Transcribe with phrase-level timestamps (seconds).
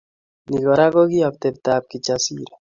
[0.49, 2.51] Ni Kora ko ki atebetab Kijasiri